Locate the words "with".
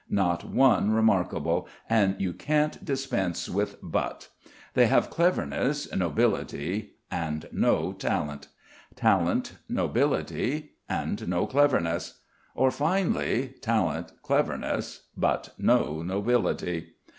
3.47-3.75